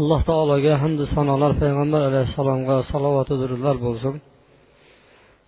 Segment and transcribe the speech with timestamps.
[0.00, 4.14] Alloh taologa hamdu sanolar payg'ambar alayhissalomga salovatu durudlar bo'lsin.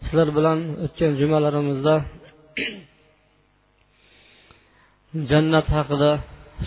[0.05, 1.95] Sizlar bilan o'tgan jumalarimizda
[5.31, 6.11] jannat haqida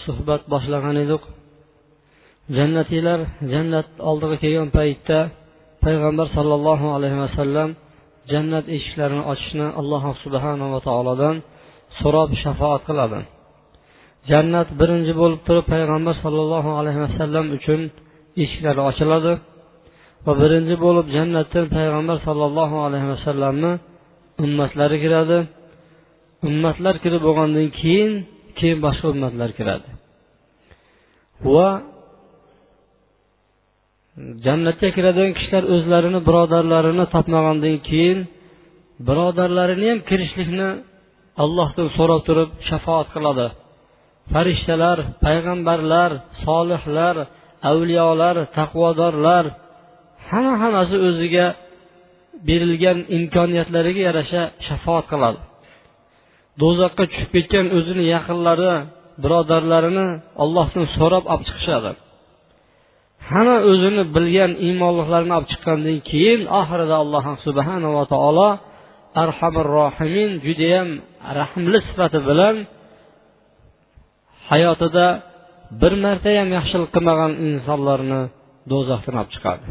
[0.05, 1.23] suhbat boshlagan edik.
[2.57, 3.19] Jannatiylar
[3.53, 5.19] jannat oldiga kelgan paytda
[5.85, 7.69] payg'ambar sollallohu alayhi vasallam
[8.31, 11.35] jannat eshiklarini ochishni alloh subhanava taolodan
[11.99, 13.19] so'rab shafoat qiladi.
[14.29, 17.81] Jannat birinchi bo'lib turib payg'ambar sollallohu alayhi vasallam uchun
[18.43, 19.33] eshiklari ochiladi
[20.25, 23.71] va birinchi bo'lib jannatdan payg'ambar sollallohu alayhi vasallamni
[24.45, 25.39] ummatlari kiradi.
[26.49, 28.11] Ummatlar kirib bo'lgandan keyin
[28.57, 29.89] keyin boshqa ummatlar kiradi.
[31.53, 31.69] Va
[34.45, 38.19] jannatga kiradigan kishilar o'zlarini birodarlarini topmagandan keyin
[39.07, 40.69] birodarlarini ham kirishlikni
[41.43, 43.47] allohdan so'rab turib shafoat qiladi.
[44.33, 46.11] Farishtalar payg'ambarlar
[46.45, 47.15] solihlar
[47.71, 49.45] avliyolar taqvodorlar
[50.29, 51.45] hamma hammasi o'ziga
[52.47, 55.39] berilgan imkoniyatlariga yarasha shafoat qiladi.
[56.61, 58.73] Do'zaxga tushib ketgan o'zini yaqinlari
[59.23, 60.07] birodarlarini
[60.43, 61.91] ollohdan so'rab olib chiqishadi.
[63.29, 68.49] Hamma o'zini bilgan iymonliklarini olib chiqqandan keyin oxirida alloh subhanava taolo
[69.23, 70.89] arhamir rohimin judayam
[71.39, 72.55] rahmli sifati bilan
[74.51, 75.05] hayotida
[75.81, 78.21] bir marta ham yaxshilik qilmagan insonlarni
[78.71, 79.67] do'zaxdan olib chiqadi.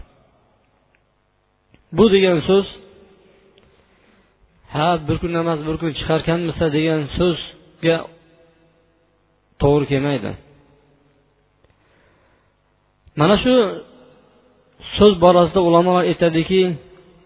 [1.97, 2.67] Bu degan so'z
[4.75, 7.97] ha bir kun emas bir kun chiqarkanmisa degan so'zga
[9.63, 10.31] to'g'ri kelmaydi.
[13.21, 13.55] Mana shu
[14.97, 16.61] so'z borasida ulamolar aytadiki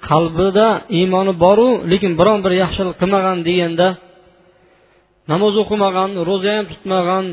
[0.08, 0.68] qalbida
[0.98, 3.88] iymoni boru lekin biron bir yaxshilik qilmagan deganda
[5.30, 7.24] namoz o'qimagan ro'za ham tutmagan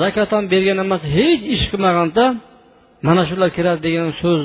[0.00, 2.24] zakot ham bergan emas hech ish qilmaganda
[3.06, 4.42] mana shular kiradi degan so'z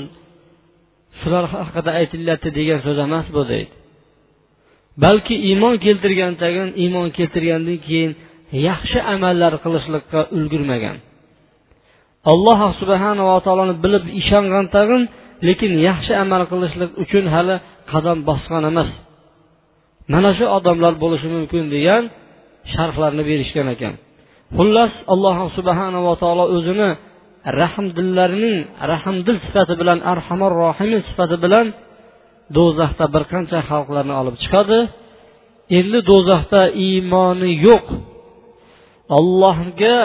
[1.20, 3.74] shular haqida aytilyapti degan so'z emas bu deydi.
[5.04, 8.12] Balki iymon keltirgan tagin iymon keltirgandan keyin
[8.68, 10.98] yaxshi amallar qilishlikqa ulgurmagan.
[12.32, 15.02] Alloh subhanava taoloni bilib ishongan tag'in
[15.48, 17.56] lekin yaxshi amal qilishlik uchun hali
[17.92, 18.90] qadam bosgan emas.
[20.14, 22.04] Mana shu odamlar bo'lishi mumkin degan
[22.74, 23.94] sharhlarni berishgan ekan.
[24.58, 26.90] Xullas alloh subhanava taolo o'zini
[27.62, 28.58] rahmdillarning
[28.92, 31.68] rahmdil sifati bilan arhamar rohimi sifati bilan
[32.58, 34.80] do'zaxda bir qancha xalqlarni olib chiqadi.
[35.80, 37.86] Endi do'zaxda iymoni yo'q.
[39.18, 39.96] Allohga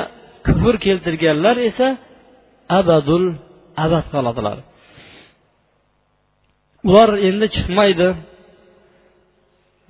[0.47, 1.89] kufr keltirganlar esa
[2.81, 3.25] abadul
[3.85, 4.59] abad qoladilar.
[6.89, 8.09] Ular endi chiqmaydi.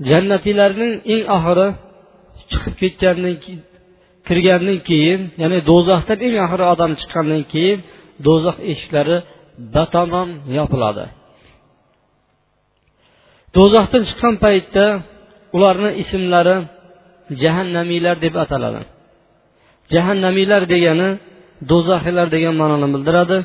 [0.09, 1.69] Jannatiylarning eng oxiri
[2.51, 3.61] chiqib ketgandan keyin
[4.27, 7.79] kirgandan keyin ya'ni do'zaxdan eng oxiri odam chiqqandan keyin
[8.27, 9.17] do'zax eshiklari
[9.75, 11.05] batamom yopiladi.
[13.57, 14.87] Do'zaxdan chiqqan paytda
[15.57, 16.57] ularni ismlari
[17.43, 18.83] jahannamiylar deb ataladi.
[19.95, 21.09] Jahannamiylar degani
[21.71, 23.39] do'zaxiylar degan ma'noni bildiradi.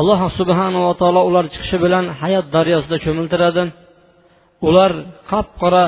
[0.00, 3.64] Alloh subhanava taolo ular chiqishi bilan hayot daryosida cho'miltiradi.
[4.68, 4.92] Ular
[5.30, 5.84] qop qora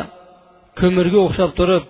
[0.80, 1.84] ko'mirga o'xshab turib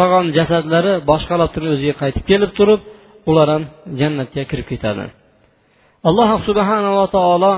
[0.00, 2.80] qolgan jasadlari boshqa turib o'ziga qaytib kelib turib
[3.30, 3.62] ular ham
[4.00, 5.04] jannatga kirib ketadi.
[6.08, 7.52] Alloh subhanava taolo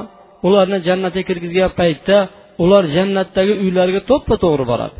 [0.46, 2.16] ularni jannatga kirgizgan paytda
[2.64, 4.98] ular jannatdagi uylariga to'ppa to'g'ri boradi.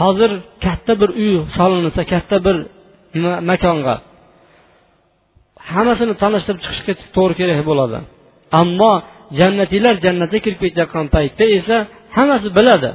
[0.00, 0.30] Hozir
[0.64, 2.56] katta bir uy solinsa katta bir
[3.50, 3.94] makonga
[5.72, 7.98] hammasini tanishtirib chiqishga to'g'ri kerak bo'ladi.
[8.60, 8.92] Ammo
[9.40, 11.76] jannatiylar jannatga kirib ketayotgan paytda esa
[12.16, 12.90] hammasi biladi.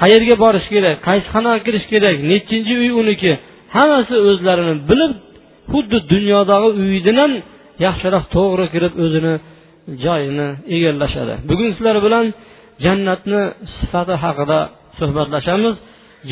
[0.00, 3.32] Qayerga borish kerak qaysi xonaga kirish kerak nechinchi uy uniki
[3.76, 5.12] hammasi o'zlarini bilib
[5.72, 7.32] xuddi dunyodagi uydan ham
[7.84, 9.34] yaxshiroq to'g'ri kirib o'zini
[10.04, 11.34] joyini egallashadi.
[11.48, 12.26] Bugun sizlar bilan
[12.84, 13.42] jannatni
[13.76, 14.58] sifati haqida
[14.98, 15.74] suhbatlashamiz.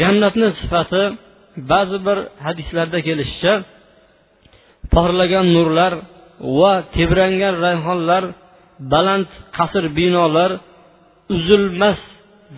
[0.01, 1.03] Jannatni sifati
[1.73, 3.53] ba'zi bir hadislarda kelishicha
[4.95, 5.93] porlagan nurlar
[6.61, 8.23] va tebrangan rayhonlar
[8.93, 10.51] baland qasr binolar
[11.35, 12.01] uzilmas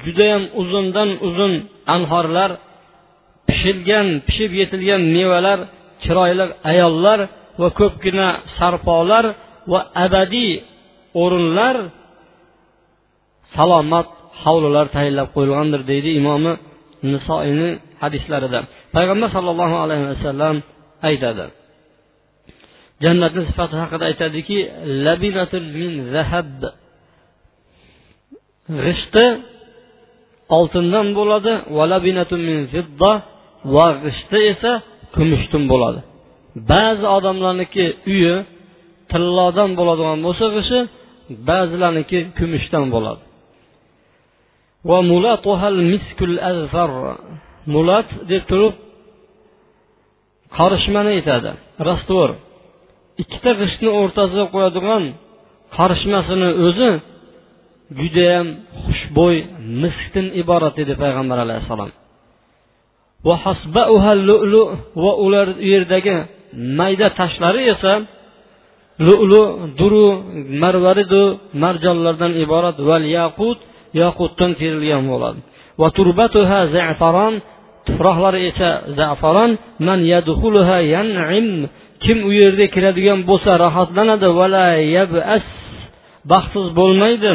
[0.02, 1.52] judayam uzundan uzun
[1.94, 2.50] anhorlar
[3.48, 5.58] pishilgan pishib yetilgan mevalar
[6.02, 7.20] chiroyli ayollar
[7.60, 9.24] va ko'pgina sarpolar
[9.72, 10.52] va abadiy
[11.22, 11.76] o'rinlar
[13.56, 14.08] salomat
[14.42, 16.52] hovlilar tayinlab qo'yilgandir deydi imomi
[17.12, 17.70] nisoiyni
[18.02, 18.60] hadislarida.
[18.96, 20.56] Payg'ambar sollallohu alayhi vasallam
[21.08, 21.44] aytadi.
[23.04, 24.58] Jannatni sifati haqida aytadiki
[25.80, 26.58] min zahab.
[28.84, 29.26] G'ishti
[30.56, 31.52] oltindan bo'ladi.
[33.74, 34.72] Va g'ishti esa
[35.14, 36.00] kumushdan bo'ladi.
[36.70, 38.34] Ba'zi odamlarniki uyi
[39.10, 40.78] tillodan bo'ladigan bo'lsa g'ishi
[41.48, 43.22] ba'zilarniki kumushdan bo'ladi.
[47.74, 48.74] Mulat deb turib
[50.56, 51.50] qorishmani aytadi.
[51.88, 52.30] Rastvor
[53.22, 55.02] ikkita g'ishtni o'rtasiga qo'yadigan
[55.76, 56.90] qorishmasini o'zi
[58.00, 58.48] judayam
[59.16, 59.36] bo'y
[59.82, 61.90] miskdan iborat dedi payg'ambar alayhissalom.
[65.04, 66.16] Va ular u yerdagi
[66.78, 67.92] mayda tashlari esa
[69.06, 69.42] lu'lu
[69.80, 70.06] duru
[70.62, 71.22] marvaridu
[71.62, 73.58] marjonlardan iborat val yaqut
[74.02, 75.40] yaqutdan terilgan bo'ladi.
[75.80, 77.34] Va turbatuha za'faron
[77.86, 79.50] tuproqlari esa zafaron
[79.86, 81.48] man yadkhuluha yan'im
[82.04, 84.66] kim u yerga kiradigan bo'lsa rohatlanadi vala
[84.96, 85.46] yabas
[86.30, 87.30] baxtsiz bo'lmaydi.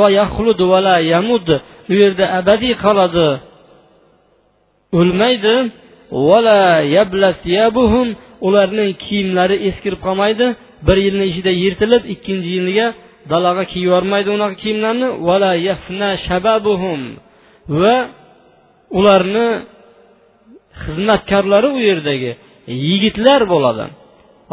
[0.00, 1.46] Va yaxlud vala yamud.
[1.90, 3.28] U yerda abadiy qoladi.
[5.00, 5.54] O'lmaydi.
[8.46, 10.46] Ularning kiyimlari eskirib qolmaydi.
[10.86, 12.86] Bir yilni ichida yirtilib ikkinchi yiliga
[13.32, 15.08] dalaga kiyib yubormaydi unaqa kiyimlarni.
[15.28, 15.50] Vala
[16.26, 17.00] shababuhum.
[17.80, 17.96] Va
[18.98, 19.46] ularni
[20.82, 22.32] xizmatkorlari u yerdagi
[22.88, 23.84] yigitlar bo'ladi.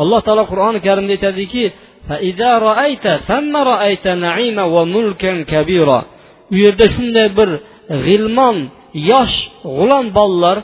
[0.02, 1.64] Alloh taolo qur'oni karimda aytadiki
[6.54, 7.50] u yerda shunday bir
[8.06, 8.58] g'ilmon
[9.12, 9.36] yosh
[9.78, 10.58] g'ulom bolalar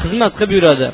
[0.00, 0.88] xizmat qilib yuradi.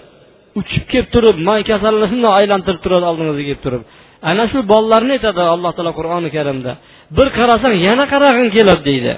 [0.60, 3.82] Uchib kelib turib may kasalini shundoq aylantirib turadi oldingizga kelib turib.
[4.30, 6.72] Ana shu bolalarni aytadi alloh taolo qur'oni karimda.
[7.16, 9.12] Bir qarasang yana qarag'ing keladi deydi.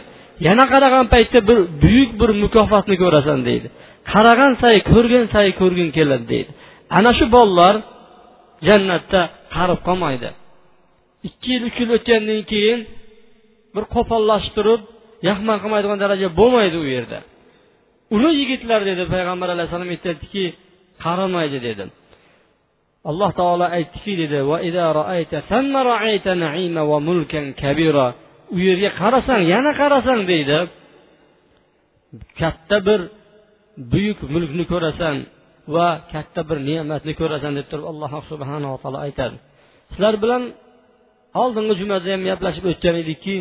[0.47, 3.69] Yana qaragan paytda bir buyuk bir mukofotni ko'rasan deydi.
[4.13, 6.51] Qaragan sayi ko'rgan sayi ko'rging keladi deydi.
[6.99, 7.75] Ana shu bolalar
[8.69, 9.21] jannatda
[9.57, 10.29] qarib qolmaydi.
[11.29, 12.81] Ikki yil uch yil o'tgandan keyin
[13.75, 14.83] bir qo'pollashtirib
[15.29, 17.19] yaxman qilmaydigan daraja bo'lmaydi u yerda.
[18.17, 20.45] Uni yigitlar dedi payg'ambar alayhissalom aytyaptiki
[21.05, 21.85] qaramaydi dedi.
[23.11, 24.39] Alloh taolo aytdiki dedi
[28.57, 30.59] u yerga qarasang yana qarasang deydi.
[32.41, 33.01] Katta bir
[33.93, 35.17] buyuk mulkni ko'rasan
[35.75, 39.37] va katta bir ne'matni ko'rasan deb turib alloh subhanava taolo aytadi.
[39.93, 40.43] Sizlar bilan
[41.43, 43.35] oldingi jumada ham gaplashib o'tgan edikki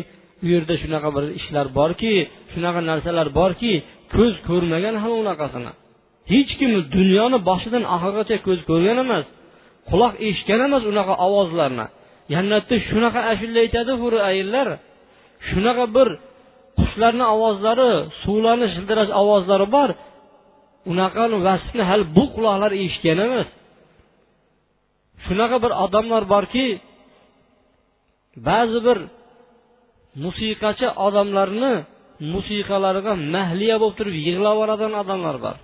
[0.44, 2.12] u yerda shunaqa bir ishlar borki
[2.52, 3.72] shunaqa narsalar borki
[4.14, 5.72] ko'z ko'rmagan ham unaqasini.
[6.32, 9.24] Hech kim dunyoni boshidan oxirigacha ko'z ko'rgan emas
[9.90, 11.86] quloq eshitgan emas unaqa ovozlarni.
[12.34, 14.66] Jannatda shunaqa ashula aytadi huri ayillar
[15.48, 16.08] shunaqa bir
[16.78, 17.90] qushlarni ovozlari
[18.22, 19.90] suvlarni shildirash ovozlari bor
[20.92, 23.48] unaqa vasfni hali bu quloqlar eshitgan emas.
[25.26, 26.64] Shunaqa bir odamlar borki
[28.46, 28.98] ba'zi bir
[30.24, 31.72] musiqachi odamlarni
[32.34, 35.56] musiqalariga mahliya bo'lib turib yig'lab yuboradigan odamlar bor.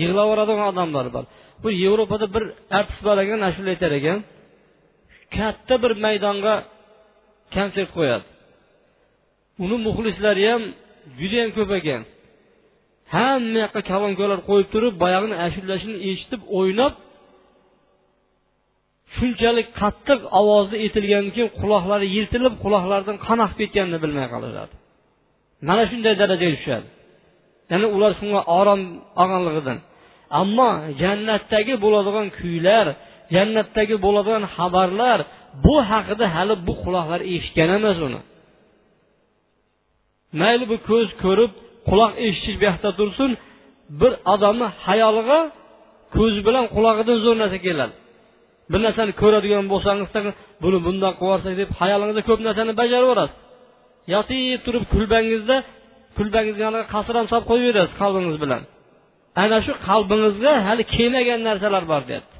[0.00, 1.24] Yig'lab yuboradigan odamlar bor.
[1.62, 2.44] Bu yevropada bir
[2.78, 4.18] artist bor ekan ashula aytar ekan.
[5.36, 6.54] Katta bir maydonga
[7.54, 8.24] konsert qo'yadi.
[9.64, 10.62] Uni muxlislari ham
[11.18, 12.02] judayam ko'p ekan.
[13.14, 16.94] Hamma yoqqa kolonkalar qo'yib turib boyagini ashulashini eshitib o'ynab
[19.16, 24.74] shunchalik qattiq ovozda aytilganki keyin quloqlari yirtilib quloqlaridan qon oqib ketganini bilmay qolaveradi
[25.68, 26.88] mana shunday darajaga tushadi.
[27.70, 28.80] Ya'ni ular shunga orom
[29.22, 29.78] olganligidan.
[30.40, 30.70] Ammo
[31.02, 32.86] jannatdagi bo'ladigan kuylar
[33.34, 35.18] jannatdagi bo'ladigan xabarlar
[35.64, 38.20] bu haqida hali bu quloqlar eshitgan emas uni.
[40.40, 41.52] Mayli bu ko'z ko'rib
[41.88, 43.30] quloq eshitish bu yoqda tursin
[44.00, 45.40] bir odamni hayoliga
[46.16, 47.94] ko'zi bilan qulog'idan zo'r narsa keladi.
[48.72, 50.08] Bir narsani ko'radigan bo'lsangiz
[50.64, 53.36] buni bundoq qilib yuborsak deb hayolingizda ko'p narsani bajarib yuborasiz.
[54.14, 55.56] Yotib turib kulbangizda
[56.18, 58.62] kulbangizga yoniga qasr ham solib qo'yaverasiz qalbingiz bilan.
[59.42, 62.34] Ana shu qalbingizga hali kelmagan narsalar bor deyapti.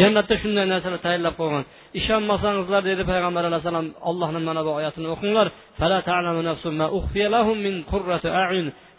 [0.00, 1.62] Jannatda shunday narsalar tayyorlab qo'ygan.
[2.00, 5.46] Ishonmasangizlar dedi payg'ambar alayhissalom allohni mana bu oyatini o'qinglar.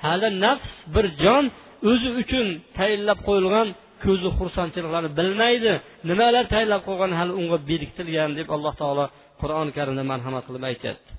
[0.05, 1.45] Hali nafs bir jon
[1.89, 3.67] o'zi uchun tayinlab qo'yilgan
[4.05, 5.73] ko'zi xursandchiliklarni bilmaydi.
[6.09, 9.05] Nimalar tayinlab qo'ygan hali unga berkitilgan deb alloh taolo
[9.41, 11.11] qur'oni karimda marhamat qilib aytyapti.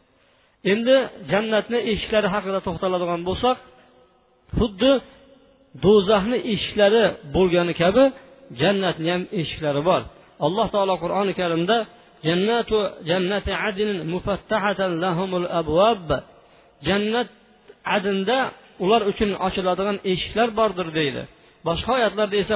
[0.72, 0.96] Endi
[1.32, 3.56] jannatni eshiklari haqida to'xtaladigan bo'lsak
[4.58, 4.92] xuddi
[5.84, 7.04] do'zaxni eshiklari
[7.36, 8.04] bo'lgani kabi
[8.60, 10.02] jannatni ham eshiklari bor.
[10.46, 11.76] Alloh taolo qur'oni karimda
[12.26, 12.78] jannatu
[13.10, 16.08] jannati adin mufattahatan lahumul abwab.
[16.88, 17.28] Jannat
[17.96, 18.38] adinda
[18.84, 21.22] ular uchun ochiladigan eshiklar bordir deydi.
[21.68, 22.54] Boshqa oyatlarda esa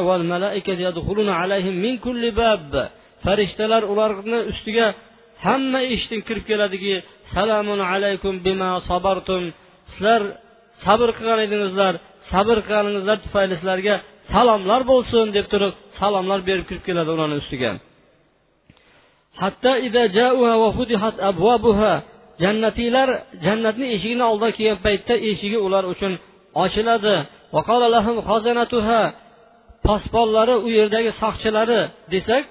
[3.25, 4.87] farishtalar ularni ustiga
[5.47, 6.95] hamma eshikdan kirib keladiki
[7.35, 9.43] salamun alaykum bima sabartum.
[9.93, 10.23] Sizlar
[10.85, 11.95] sabr qilgan edingizlar
[12.33, 13.95] sabr qilganingizlar tufayli sizlarga
[14.33, 17.71] salomlar bo'lsin deb turib salomlar berib kirib keladi ularni ustiga.
[22.43, 23.09] Jannatiylar
[23.47, 26.13] jannatni eshigini oldiga kelgan paytda eshigi ular uchun
[26.65, 27.15] ochiladi.
[29.87, 31.81] Posbonlari u yerdagi soqchilari
[32.13, 32.45] desak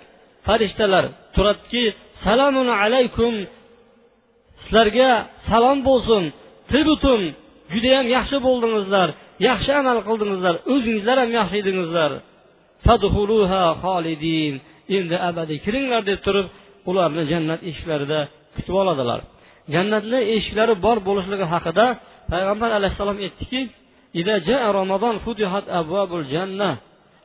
[0.47, 1.05] farishtalar
[1.35, 1.83] turadiki
[2.23, 3.33] salomun alaykum
[4.61, 5.11] sizlarga
[5.49, 6.23] salom bo'lsin
[6.71, 7.21] tibutum
[7.73, 9.07] judayam yaxshi bo'ldingizlar
[9.47, 12.11] yaxshi amal qildingizlar o'zingizlar ham yaxshi edingizlar
[14.97, 16.47] endi abadiy kiringlar deb turib
[16.89, 18.19] ularni jannat eshiklarida
[18.55, 19.19] kutib oladilar
[19.75, 21.85] jannatni eshiklari bor bo'lishligi haqida
[22.31, 23.59] payg'ambar alayhissalom aytdiki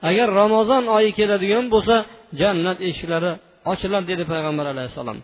[0.09, 1.97] agar ramazon oyi keladigan bo'lsa
[2.41, 3.33] jannat eshiklari
[3.73, 5.19] ochiladi dedi payg'ambar alayhissalom.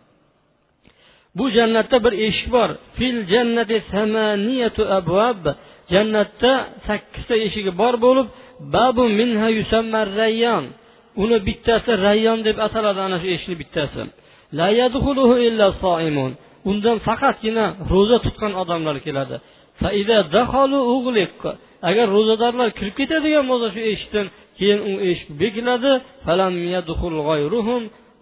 [1.38, 2.70] Bu jannatda bir eshik bor.
[2.96, 5.44] Fil jannati samaniyatu abvab
[5.94, 6.52] jannatda
[6.86, 8.26] sakkizta eshigi bor bo'lib
[8.74, 10.64] babu minha yusammar rayyon
[11.22, 14.02] uni bittasi rayyon deb ataladi ana shu eshikni bittasi.
[14.58, 16.32] La yadkhuluhu illa soimun.
[16.70, 19.36] Undan faqatgina ro'za tutgan odamlar keladi.
[21.90, 24.26] Agar ro'zadorlar kirib ketadigan bo'lsa shu eshikdan
[24.58, 25.92] keyin u eshik bekiladi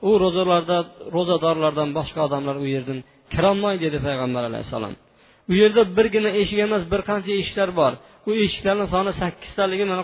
[0.08, 0.78] u ro'zalarda
[1.16, 2.98] ro'zadorlardan boshqa odamlar u yerdan
[3.32, 4.94] kirolmaydi dedi payg'ambar alayhissalom.
[5.50, 7.92] U yerda birgina eshik emas bir qancha eshiklar bor.
[8.28, 10.02] U eshiklarni soni sakkiztaligi mana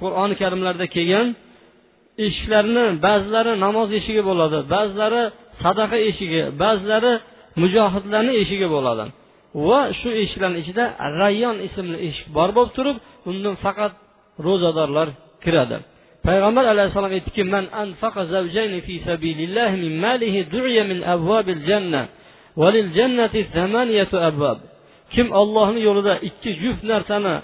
[0.00, 1.26] qur'oni karimlarda kelgan.
[2.26, 5.22] Eshiklarni ba'zilari namoz eshigi bo'ladi ba'zilari
[5.64, 7.12] sadaqa eshigi ba'zilari
[7.62, 9.04] mujohidlarni eshigi bo'ladi.
[9.68, 10.84] Va shu eshiklarni ichida
[11.20, 12.96] rayyon ismli eshik bor bo'lib turib
[13.30, 13.92] undan faqat
[14.46, 15.08] ro'zadorlar
[15.44, 15.76] kiradi.
[16.26, 22.02] Payg'ambar alayhissalom aytdiki man anfaqa zawjayni fi sabilillah min malihi du'ya min abwabil janna
[22.60, 24.58] va lil jannati thamaniyatu abwab.
[25.14, 27.34] Kim ollohni yo'lida ikki juft narsani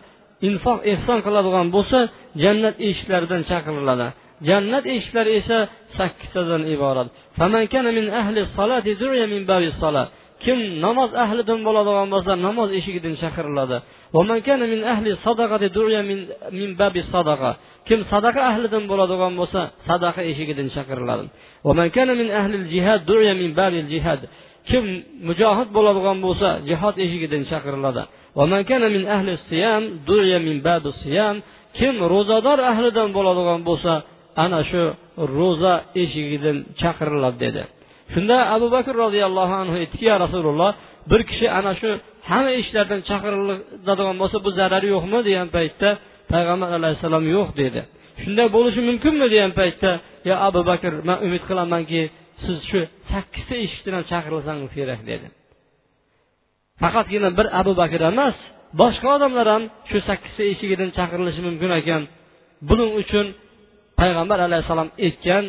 [0.49, 1.99] infoq ehson qiladigan bo'lsa
[2.45, 4.09] jannat eshiklaridan chaqiriladi.
[4.49, 5.59] Jannat eshiklari esa
[5.97, 7.09] sakkiztadan iborat.
[10.45, 13.77] Kim namoz ahlidan bo'ladigan bo'lsa namoz eshigidan chaqiriladi.
[17.89, 21.25] Kim sadaqa ahlidan bo'ladigan bo'lsa sadaqa eshigidan chaqiriladi.
[24.71, 24.85] Kim
[25.29, 28.03] mujohid bo'ladigan bo'lsa jihod eshigidan chaqiriladi.
[31.79, 33.93] Kim ro'zador ahlidan bo'ladigan bo'lsa
[34.45, 34.83] ana shu
[35.39, 37.63] ro'za eshigidan chaqiriladi dedi.
[38.15, 40.71] Shunda abu bakr roziyallohu anhu aytdiki ya rasululloh
[41.11, 41.91] bir kishi ana shu
[42.31, 45.19] hamma ishlardan chaqiriladigan bo'lsa bu zarari yo'qmi?
[45.29, 45.89] degan paytda
[46.33, 47.81] payg'ambar alayhissalom yo'q dedi.
[48.23, 49.27] Shunday bo'lishi mumkinmi?
[49.35, 49.91] degan paytda
[50.29, 52.01] yo abu bakr man umid qilamanki
[52.45, 52.81] siz shu
[53.13, 55.27] sakkizta eshikdan ham chaqirilsangiz kerak dedi.
[56.83, 58.37] Faqatgina bir abu bakr emas
[58.81, 62.03] boshqa odamlar ham shu sakkizta eshigidan chaqirilishi mumkin ekan.
[62.69, 63.27] Buning uchun
[64.01, 65.45] payg'ambar alayhissalom aytgan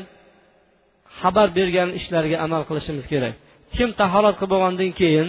[1.21, 3.33] xabar bergan ishlarga amal qilishimiz kerak.
[3.75, 5.27] Kim tahorat qilib bo'lgandan keyin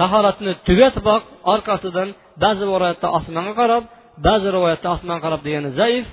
[0.00, 1.22] tahoratni tugatiboq
[1.54, 2.08] orqasidan
[2.42, 3.82] ba'zi rivoyatda osmonga qarab
[4.26, 6.06] ba'zi rivoyatda osmonga qarab degani zaif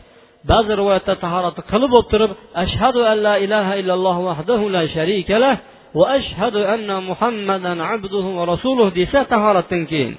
[0.51, 2.31] ba'zi rivoyatda tahoratni qilib bo'lib turib
[2.63, 5.55] ashhadu an la ilaha illalloh vahdahu la sharika lah
[5.99, 10.15] va ashhadu anna muhammadan abduhu va rasuluh desa tahoratdan keyin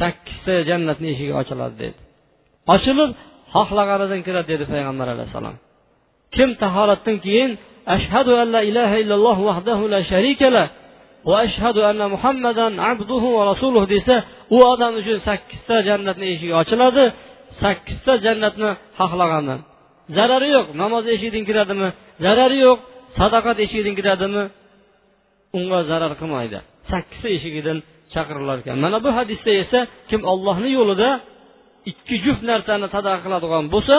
[0.00, 1.98] sakkizta jannatni eshigi ochiladi dedi.
[2.74, 3.10] Ochilib
[3.54, 5.56] xohlaganidan kiradi dedi payg'ambar alayhissalom.
[6.36, 7.50] Kim tahoratdan keyin
[7.96, 10.64] ashhadu an la ilaha illalloh vahdahu la sharika la
[11.28, 14.16] va ashhadu anna muhammadan abduhu va rasuluh desa
[14.54, 17.04] u odam uchun sakkizta jannatni eshigi ochiladi.
[17.62, 19.56] Sakkizta jannatni xohlagani
[20.16, 20.66] zarari yo'q.
[20.82, 21.88] Namoz eshigidan kiradimi?
[22.24, 22.78] Zarari yo'q.
[23.18, 24.42] Sadaqat eshigidan kiradimi?
[25.58, 26.58] Unga zarar qilmaydi.
[26.90, 27.78] Sakkizta eshigidan
[28.14, 28.76] chaqirilar ekan.
[28.84, 31.10] Mana bu hadisda esa kim ollohni yo'lida
[31.90, 33.96] ikki juft narsani sadaqa qiladigan bo'lsa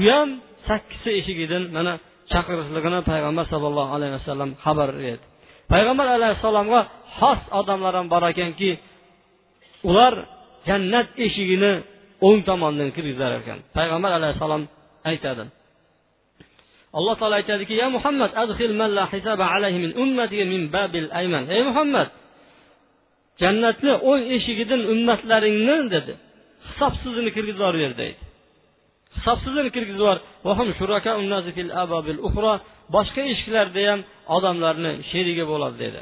[0.00, 0.28] u ham
[0.68, 1.92] sakkizta eshigidan mana
[2.32, 5.24] chaqirishligini payg'ambar sallallohu alayhi vasallam xabar berdi.
[5.72, 6.80] Payg'ambar alayhissalomga
[7.18, 8.70] xos odamlar ham bor ekanki
[9.88, 10.14] ular
[10.68, 11.72] jannat eshigini
[12.26, 13.58] o'ng tomondan kirgizar ekan.
[13.76, 14.62] Payg'ambar alayhissalom
[15.10, 15.44] aytadi.
[16.98, 21.44] Alloh taolo aytadiki ya muhammad adxil man la hisaba alayhi min ummati min babil ayman.
[21.54, 22.08] Ey muhammad
[23.42, 26.12] jannatni o'ng eshigidan ummatlaringni dedi.
[26.68, 28.23] Hisobsizini kirgizib yuborver deydi.
[29.16, 30.18] Hisobsizini kirgizib yubor
[32.94, 34.00] boshqa eshiklarda ham
[34.36, 36.00] odamlarni sherigi bo'ladi dedi.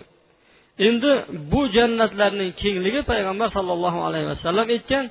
[0.87, 1.11] Endi
[1.52, 5.04] bu jannatlarning kengligi payg'ambar sollallohu alayhi vasallam aytgan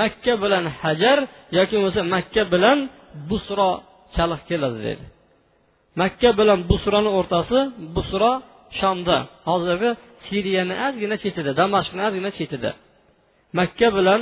[0.00, 1.18] makka bilan hajar
[1.58, 2.78] yoki bo'lmasa makka bilan
[3.30, 3.70] busro
[4.16, 5.04] chaliq keladi dedi.
[6.00, 7.58] Makka bilan busroni o'rtasi
[7.96, 8.32] busro
[8.80, 9.16] shomda
[9.48, 9.90] hozirgi
[10.26, 12.70] siriyani ozgina chetida damashqni ozgina chetida.
[13.58, 14.20] Makka bilan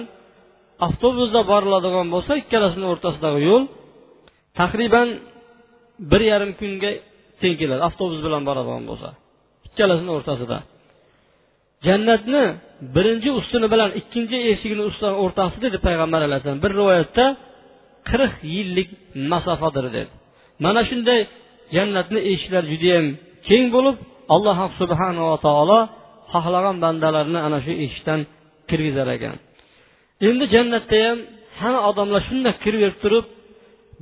[0.87, 3.65] avtobusda boriladigan bo'lsa ikkalasini o'rtasidagi yo'l
[4.59, 5.09] taxriban
[6.11, 6.91] bir yarim kunga
[7.41, 9.09] teng keladi avtobus bilan boradigan bo'lsa
[9.69, 10.59] ikkalasini o'rtasida.
[11.87, 12.43] Jannatni
[12.97, 14.83] birinchi ustuni bilan ikkinchi eshigini
[15.25, 17.25] o'rtasi dedi payg'ambar alayhissalom bir rivoyatda
[18.11, 18.89] qirq yillik
[19.33, 20.13] masofadir dedi.
[20.65, 21.21] Mana shunday
[21.77, 23.07] jannatni eshiklari judayam
[23.49, 23.97] keng bo'lib
[24.35, 25.81] alloh subhanava taolo
[26.33, 28.21] xohlagan bandalarni ana shu eshikdan
[28.69, 29.37] kirgizar ekan.
[30.27, 31.19] Endi jannatda ham
[31.61, 33.27] hamma odamlar shundoq kiraverib turib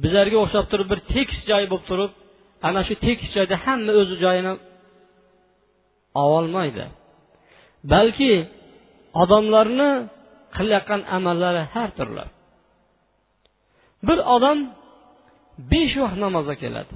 [0.02, 2.12] bizlarga o'xshab turib bir tekis joy bo'lib turib
[2.68, 4.52] ana shu tekis joyda hamma o'zi joyini
[6.22, 6.84] ololmaydi.
[7.92, 8.32] Balki
[9.22, 9.90] odamlarni
[10.56, 12.24] qilayotgan amallari har turli
[14.06, 14.58] bir odam
[15.72, 16.94] besh vaqt namozga keladi.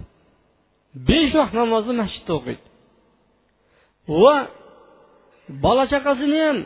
[1.08, 2.66] Besh vaqt namozni masjidda o'qiydi.
[4.22, 4.36] Va
[5.64, 6.58] bola chaqasini ham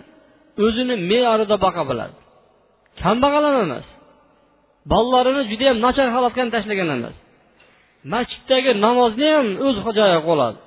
[0.67, 2.20] o'zini me'yorida boqa biladi.
[3.03, 3.87] Kambag'al ham emas.
[4.93, 7.17] Bolalarini judayam nachar holatga tashlagan emas.
[8.13, 10.59] Masjiddagi namozni ham o'z joyiga qo'yadi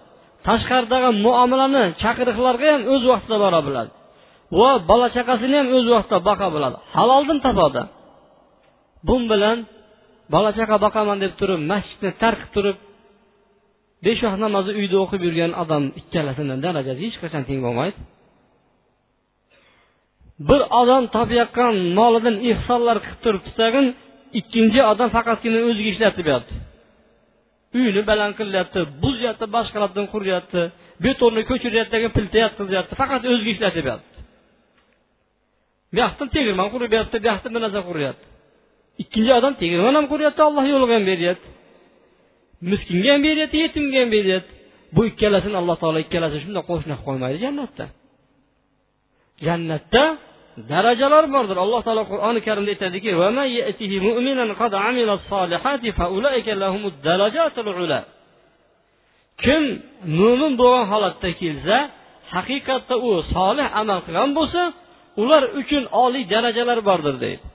[0.48, 3.92] tashqaridagi muomalani chaqiriqlarga ham o'z vaqtida bora biladi.
[4.60, 6.78] Va bola chaqasini ham o'z vaqtida boqa biladi.
[6.96, 7.84] Haloldan topadi
[9.08, 9.58] bu bilan
[10.34, 12.78] bola chaqa boqaman deb turib masjidni tark qilib turib
[14.06, 17.98] besh vaqt namozni uyda o'qib yurgan odam ikkalasini darajasi hech qachon teng bo'lmaydi.
[20.50, 23.86] Bir odam topayotgan molidan ehsonlar qilib turibdi tag'in
[24.40, 26.62] ikkinchi odam faqatgina o'ziga ishlatib yotibdi
[27.78, 30.62] uyini baland qilyapti buzyapti boshqalardan quryapti
[31.06, 34.20] betonni ko'chiryapti pilta yotqizyapti faqat o'ziga ishlatib yotibdi
[35.94, 37.18] bu yoqdan tegirmon qurib bu yoqda
[37.56, 38.26] bir narsa quryapti
[39.02, 41.48] ikkinchi odam tegirmon ham quryapti alloh yo'liga ham beryapti.
[42.72, 44.52] Miskinga ham beryapti yetimga ham beryapti.
[44.96, 47.86] Bu ikkalasini alloh taolo ikkalasini shunday qo'shni qilib qo'ymaydi jannatda.
[49.46, 50.04] Jannatda
[50.72, 51.58] darajalar bordir.
[51.64, 53.10] Alloh taolo qur'oni karimda aytadiki
[59.44, 59.64] kim
[60.20, 61.78] mo'min bo'lgan holatda kelsa
[62.34, 64.62] haqiqatda u solih amal qilgan bo'lsa
[65.22, 67.46] ular uchun oliy darajalar bordir deydi.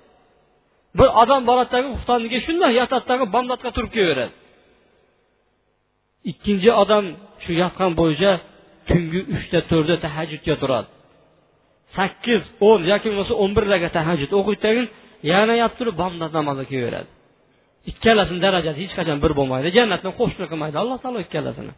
[0.98, 4.34] Bir odam boradidagi xuftonga shundoq yotadidagi bomdodga turib kelaveradi.
[6.30, 7.04] Ikkinchi odam
[7.42, 8.32] shu yotgan bo'yicha
[8.88, 10.88] tungi uchta to'rtda tahajjudga turadi.
[11.96, 14.86] Sakkiz o'n yoki bo'lmasa o'n bir rakat tahajjud o'qiydi tagin
[15.32, 17.10] yana yotib turib bomdod namozi kelaveradi.
[17.90, 21.72] Ikkalasini darajasi hech qachon bir bo'lmaydi jannatni qo'shni qilmaydi alloh taolo ikkalasini.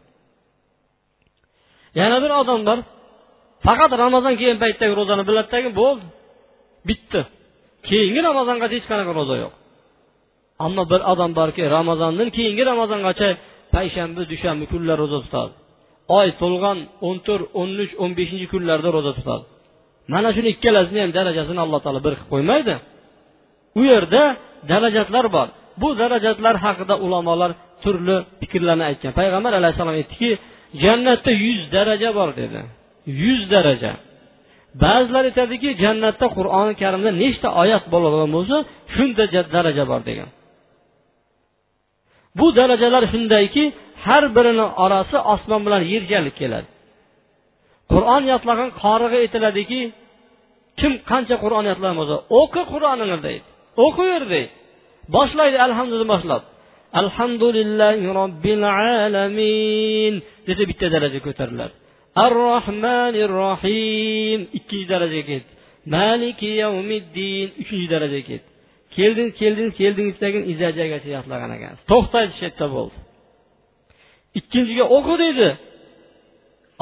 [1.99, 2.79] Yana bir odam bor
[3.67, 6.05] faqat ramazon kelgan paytdagi ro'zani biladidagi bo'ldi.
[6.89, 7.21] Bitdi
[7.89, 9.53] keyingi ramazongacha hech qanaqa ro'za yo'q.
[10.65, 13.29] Ammo bir odam borki ramazondan keyingi ramazongacha
[13.73, 15.53] payshanba dushanba kunlar ro'za tutadi.
[16.19, 19.43] Oy to'lgan o'n to'rt o'n uch o'n beshinchi kunlarda ro'za tutadi.
[20.13, 22.75] Mana shuni ikkalasini ham darajasini alloh taolo bir qilib qo'ymaydi.
[23.79, 24.23] U yerda
[24.71, 25.47] darajatlar bor.
[25.81, 27.51] Bu darajatlar haqida ulamolar
[27.83, 29.11] turli fikrlarni aytgan.
[29.19, 30.29] Payg'ambar alayhissalom aytdiki
[30.83, 32.59] jannatda yuz daraja bor dedi.
[33.23, 33.93] Yuz daraja.
[34.83, 38.57] Ba'zilar aytadiki jannatda qur'oni karimda nechta oyat bo'ladigan bo'lsa
[38.95, 40.29] shuncha daraja bor degan.
[42.39, 43.63] Bu darajalar shundayki
[44.05, 46.67] har birini orasi osmon bilan yergalik keladi.
[47.93, 49.81] Qur'on yodlagan qoriga aytiladiki
[50.79, 53.47] kim qancha qur'on yodlagan bo'lsa o'qi qur'onini deydi
[53.85, 54.51] o'qiver deydi.
[55.15, 56.43] Boshlaydi alhamdulillah boshlab.
[57.01, 60.13] Alhamdulillahi robbil alamin
[60.47, 61.73] desa bitta daraja ko'tariladi.
[62.23, 65.51] Ar rohmanir rohim ikkinchi darajaga ketdi.
[65.95, 68.47] Maliki yavmiddin uchinchi darajaga ketdi.
[68.97, 72.97] Keldingiz keldingiz keldingiz degan izajagacha yodlagan ekansiz to'xtaydi shu yerda bo'ldi.
[74.39, 75.49] Ikkinchiga o'qi deydi.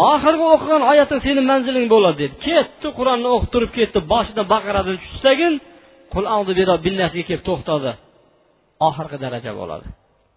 [0.07, 2.35] Oxirgi o'qigan oyating seni manziling bo'ladi dedi.
[2.47, 5.53] Ketdi qur'onni o'qib turib ketdi boshidan baqiradan tushsagin
[6.13, 6.25] qul
[6.85, 7.91] billasiga kelib to'xtadi.
[8.87, 9.87] Oxirgi daraja bo'ladi.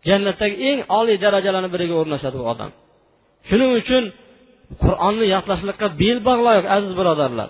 [0.08, 2.70] Jannatdagi eng oliy darajalarni biriga o'rnashadi u odam.
[3.48, 4.04] Shuning uchun
[4.82, 7.48] qur'onni yodlashlikqa bel bog'laylik aziz birodarlar.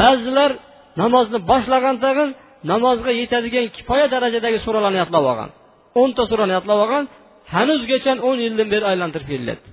[0.00, 0.50] Ba'zilar
[1.02, 2.30] namozni boshlagan tag'in
[2.72, 5.50] namozga yetadigan kifoya darajadagi suralarni yodlab olgan.
[6.00, 7.04] O'nta surani yodlab olgan
[7.54, 9.70] hanuzgacha o'n yildan beri aylantirib kelyapti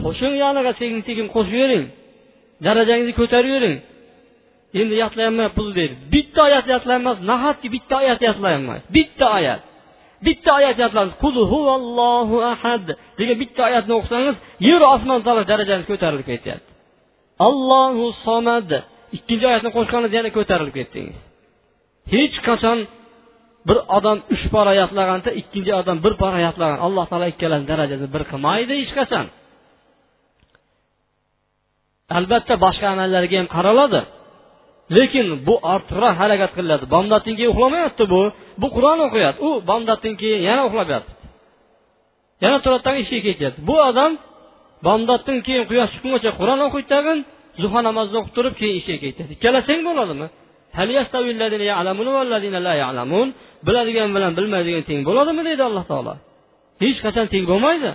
[0.00, 1.26] qo'shing yoniga sekin sekin
[1.60, 1.86] yuring.
[2.66, 3.76] darajangizni ko'tarib yuring
[4.80, 9.62] endi yodlayolmay pul deydi bitta oyat yodlayolmas nahotki bitta oyat yodlayolmas bitta oyat.
[10.26, 12.86] Bitta oyat yodlaymiz qul huvallohu ahad
[13.18, 14.36] degan bitta oyatni o'qisangiz
[14.68, 16.70] yer osmon tog'lar darajangiz ko'tarilib ketyapti.
[17.48, 18.70] Allohu somad.
[19.16, 21.18] Ikkinchi oyatni qo'shganingizda yana ko'tarilib ketdingiz.
[22.14, 22.78] Hech qachon
[23.68, 26.78] bir odam uch pora yodlaganda ikkinchi odam bir pora yodlagan.
[26.86, 29.26] Alloh taolo ikkalasini darajasini bir qilmaydi hech qachon.
[32.16, 34.00] Albatta boshqa amallarga ham qaraladi.
[34.96, 38.22] Lekin bu ortiqroq harakat qilinadi bomdoddan keyin uxlamayapti bu.
[38.60, 39.40] Bu qur'on o'qiyapti.
[39.48, 41.18] U bomdoddan keyin yana uxlab yotibdi
[42.44, 43.60] yana turadi tag'in ishga ketyapti.
[43.68, 44.12] Bu odam
[44.86, 47.18] bomdoddan keyin quyosh chiqqungacha qur'on o'qiydi tag'in
[47.62, 50.26] zuho namozini o'qib turib keyin ishga ketadi ikkala teng bo'ladimi
[53.66, 56.14] biladigan bilan bilmaydigan teng bo'ladimi deydi alloh taolo.
[56.82, 57.90] Hech qachon teng bo'lmaydi.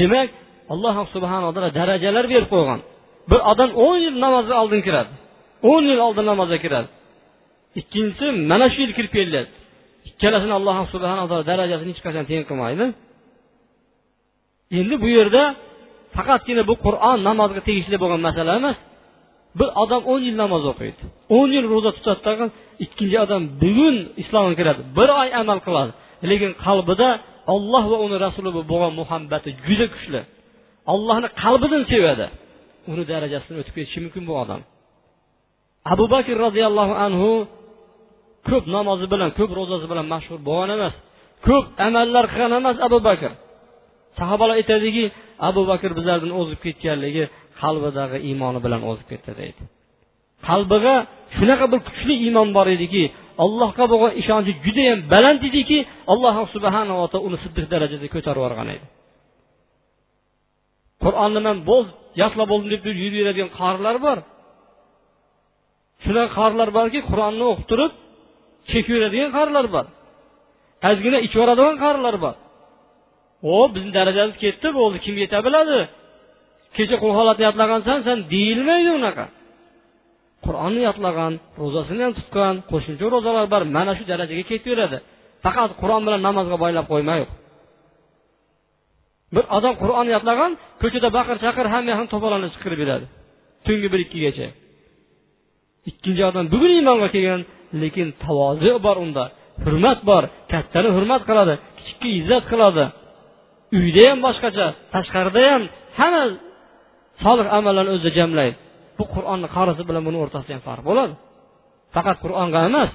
[0.00, 0.28] Demak
[0.72, 2.80] alloh subhanaa taolo darajalar berib qo'ygan.
[3.30, 5.12] Bir odam o'n yil namozni oldin kiradi.
[5.70, 6.88] o'n yil oldin namozga kiradi.
[7.80, 9.58] Ikkinchisi mana shu yil kirib kelyapti
[10.08, 12.84] ikkalasini alloh subhanaa taolo darajasini hech qachon teng qilmaydi.
[14.78, 15.42] Endi bu yerda
[16.16, 18.78] faqatgina bu qur'on namozga tegishli bo'lgan masala emas.
[19.58, 21.02] Bir odam o'n yil namoz o'qiydi.
[21.36, 22.48] o'n yil ro'za tutadi tag'in
[22.84, 24.82] ikkinchi odam bugun islomga kiradi.
[24.98, 25.92] Bir oy amal qiladi.
[26.30, 27.08] Lekin qalbida
[27.54, 30.20] olloh va uni rasuli bo'lgan muhabbati juda kuchli.
[30.94, 32.26] Ollohni qalbidan sevadi.
[32.92, 34.60] Uni darajasini o'tib ketishi mumkin bu odam.
[35.92, 37.30] Abu bakr roziyallohu anhu
[38.48, 40.94] ko'p namozi bilan ko'p ro'zasi bilan mashhur bo'lgan emas
[41.46, 43.30] ko'p amallar qilgan emas abu bakr.
[44.18, 45.04] Sahobalar aytadiki
[45.48, 47.24] abu bakr bizlardan o'zib ketganligi
[47.62, 49.62] qalbidagi iymoni bilan o'zib ketdi deydi.
[50.48, 50.94] Qalbiga
[51.36, 53.02] shunaqa bir kuchli iymon bor ediki
[53.44, 55.78] allohga bo'lgan ishonchi judayam baland ediki
[56.12, 58.86] alloh subhanava taolo uni siddiq darajasiga ko'tarib yuborgan edi.
[61.04, 61.90] Qur'onni man bo'ldi
[62.22, 64.18] yodlab bo'ldim deb yuraveradigan qorilar bor.
[66.04, 67.92] Shunaqa qorilar borki qur'onni o'qib turib
[68.70, 69.86] chekib yuradigan qarilar bor.
[70.90, 72.34] Ozgina ichib yuboradigan qarilar bor.
[73.54, 75.78] O bizni darajamiz ketdi bo'ldi kim yeta biladi?
[76.76, 79.26] Kecha qul holatni yodlagansan san deyilmaydi unaqa.
[80.46, 84.98] Qur'onni yodlagan ro'zasini ham tutgan qo'shimcha ro'zalar bor mana shu darajaga ketaveradi
[85.44, 87.30] faqat qur'on bilan namozga boylab qo'ymayoq
[89.34, 93.06] bir odam qur'on yodlagan ko'chada baqir chaqir hamma yoqni to'polonib chiqarib beradi
[93.66, 94.48] tungi bir ikkigacha
[95.90, 97.40] ikkinchi odam bugun iymonga kelgan
[97.82, 99.24] lekin tavozi bor unda.
[99.64, 102.84] Hurmat bor kattani hurmat qiladi kichikka izzat qiladi.
[103.78, 105.62] Uyda ham boshqacha tashqarida ham
[105.98, 106.24] hamma
[107.24, 108.56] solih amallarni o'zida jamlaydi
[108.98, 111.14] bu qur'onni qarisi bilan buni o'rtasida ham farq bo'ladi.
[111.94, 112.90] Faqat qur'onga emas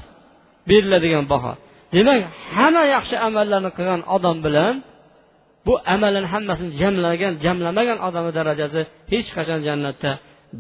[0.70, 1.54] beriladigan baho.
[1.96, 2.20] Demak
[2.58, 4.74] hamma yaxshi amallarni qilgan odam bilan
[5.66, 10.12] bu amalini hammasini jamlagan jamlamagan odamni darajasi hech qachon jannatda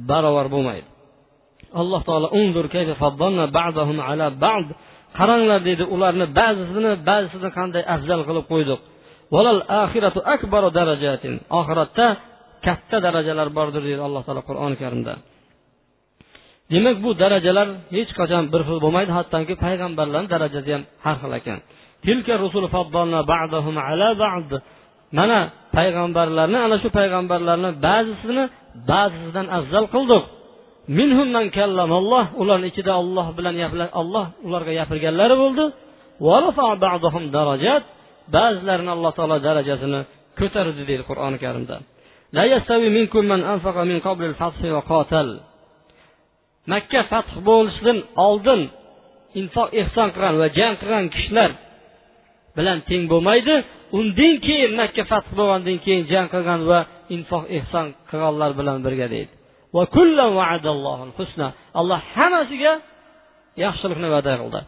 [0.09, 0.87] barobar bo'lmaydi.
[1.81, 2.27] Alloh taolo
[5.19, 8.79] qaranglar deydi ularni ba'zisini ba'zisini qanday afzal qilib qo'ydik
[11.59, 12.07] oxiratda
[12.65, 15.13] katta darajalar bordir deydi alloh taolo qur'oni karimda.
[16.71, 21.59] Demak bu darajalar hech qachon bir xil bo'lmaydi hattoki payg'ambarlarni darajasi ham har xil ekan.
[25.17, 25.39] Mana
[25.75, 28.43] payg'ambarlarni ana shu payg'ambarlarni ba'zisini
[28.91, 30.23] ba'zisidan afzal qildik.
[32.41, 33.55] Ularni ichida olloh bilan
[34.01, 35.63] olloh ularga gapirganlari bo'ldi.
[38.35, 39.99] Ba'zilarini alloh taolo darajasini
[40.39, 41.75] ko'tardi deydi qur'oni karimda.
[46.71, 47.97] Makka fath bo'lishidan
[48.27, 48.61] oldin
[49.39, 51.51] infoq ehson qilgan va jang qilgan kishilar
[52.57, 53.55] bilan teng bo'lmaydi.
[53.97, 56.79] Undan keyin makka fath bo'lgandan keyin jang qilgan va
[57.15, 59.33] infoq ehson qilganlar bilan birga deydi.
[61.79, 62.73] Alloh hammasiga
[63.63, 64.61] yaxshilikni va'da qildi.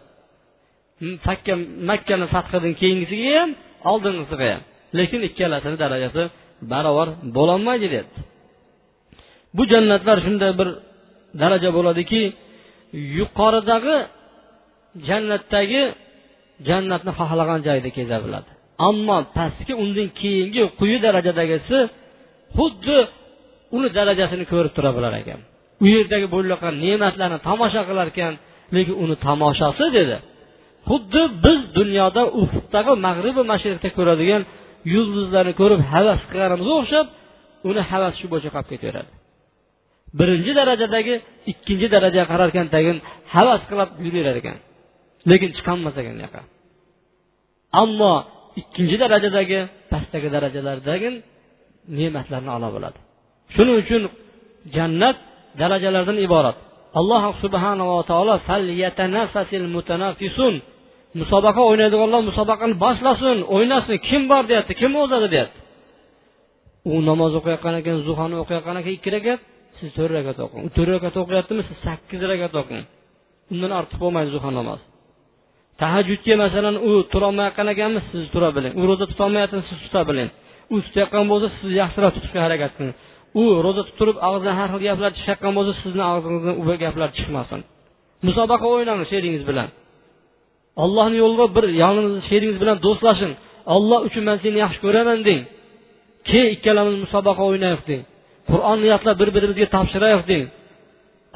[1.27, 1.53] Makka
[1.89, 3.49] makkani fathidan keyingisiga ham
[3.91, 4.61] oldingisiga ham.
[4.97, 6.23] Lekin ikkalasini darajasi
[6.71, 7.07] barobar
[7.37, 8.19] bo'lolmaydi deyapti
[9.57, 10.69] bu jannatlar shunday bir
[11.41, 12.21] daraja bo'ladiki
[13.19, 13.97] yuqoridagi
[15.07, 15.81] jannatdagi
[16.67, 18.49] jannatni xohlagan joyida keza biladi
[18.87, 21.77] ammo pastki undan keyingi quyi darajadagisi
[22.57, 22.97] xuddi
[23.75, 25.39] uni darajasini ko'rib tura bilar ekan.
[25.83, 28.33] U yerdagi bo'layotgan ne'matlarni tomosha qilar ekan
[28.75, 30.17] lekin uni tomoshasi dedi
[30.89, 34.41] xuddi biz dunyoda ufqdagi mag'ribi mashriqda ko'radigan
[34.93, 37.07] yulduzlarni ko'rib havas qilganimizga o'xshab
[37.69, 39.11] uni havas shu bo'yicha qolib ketaveradi.
[40.19, 41.15] Birinchi darajadagi
[41.51, 42.97] ikkinchi darajaga qararkan tagin
[43.35, 44.57] havas qilib yuraverar ekan
[45.31, 46.41] lekin chiqolmas ekan yoqqa
[47.81, 48.13] ammo
[48.61, 49.59] ikkinchi darajadagi
[49.91, 51.09] pastdagi darajalardagi
[51.97, 52.99] ne'matlarni ola biladi
[53.55, 54.01] shuning uchun
[54.75, 55.17] jannat
[55.61, 56.57] darajalardan iborat.
[56.99, 58.33] Alloh subhanava taolo
[61.19, 65.59] musobaqa o'ynaydiganlar musobaqani boshlasin o'ynasin kim bor deyapti kim o'zadi deyapti.
[66.91, 69.39] U namoz o'qiyotgan ekan zuhoni o'qiyotgan ekan ikki rakat
[69.77, 70.63] siz to'rt rakat o'qing.
[70.75, 72.83] To'rt rakat o'qiyaptimi siz sakkiz rakat o'qing.
[73.53, 74.79] Undan ortiq bo'lmaydi zuha namoz.
[75.81, 80.29] Tahajjudga masalan u turolmayotgan ekanmiz siz tura biling u ro'za tutolmayaptimi siz tuta biling
[80.73, 82.95] u tutayotgan bo'lsa siz yaxshiroq tutishga harakat qiling.
[83.41, 87.59] U ro'za tutib turib og'zidan har xil gaplar chiqayotgan bo'lsa sizni og'zingizdan u gaplar chiqmasin.
[88.27, 89.69] Musobaqa o'ynang sheringiz bilan.
[90.83, 93.33] Ollohni yo'lida bir yoningizni sheringiz bilan do'stlashing.
[93.75, 95.41] Olloh uchun man seni yaxshi ko'raman deng.
[96.27, 98.01] Keyin ikkalamiz musobaqa o'ynaylik deng.
[98.49, 100.45] Qur'onni yodlab bir birimizga topshiraylik deng.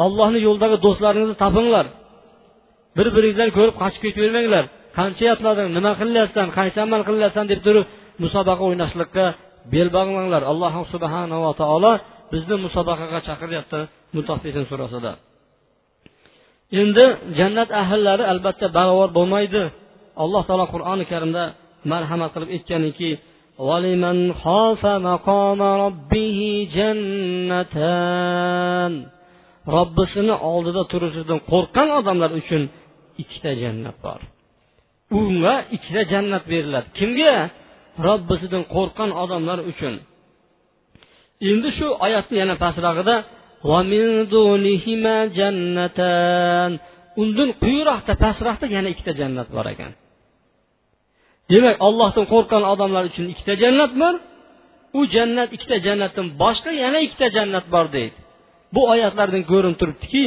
[0.06, 1.86] Ollohni yo'lidagi do'stlaringizni topinglar.
[2.97, 4.65] bir biringizdan ko'rib qochib ketavermanglar
[4.99, 7.85] qancha yodlading nima qilyapsan qaysi amal qilyapsan deb turib
[8.25, 9.27] musobaqa o'ynashlikqa
[9.73, 11.93] bel bog'langlar alloh subhanava taolo
[12.33, 13.81] bizni musobaqaga chaqiryapti
[14.17, 15.13] mutaffifin surasida
[16.81, 17.05] endi
[17.39, 19.63] jannat ahllari albatta barobar bo'lmaydi
[20.25, 21.45] alloh taolo qur'oni karimda
[21.93, 23.11] marhamat qilib aytganiki
[23.69, 26.39] ولمن خاف مقام ربه
[26.77, 28.13] جنتان
[29.77, 32.63] robbisini oldida turishidan qo'rqqan odamlar uchun
[33.24, 34.22] ikkita jannat bor.
[35.20, 36.88] Unga ikkita jannat beriladi.
[37.00, 37.36] Kimga?
[38.08, 39.96] Robbisidan qo'rqqan odamlar uchun.
[41.50, 43.16] Endi shu oyatni yana pastrog'ida
[47.22, 49.92] undan quyiroqda pastroqda yana ikkita jannat bor ekan.
[51.52, 54.16] Demak ollohdan qo'rqqan odamlar uchun ikkita jannat bor
[54.98, 58.18] u jannat ikkita jannatdan boshqa yana ikkita jannat bor deydi.
[58.74, 60.24] Bu oyatlardan ko'rinib turibdiki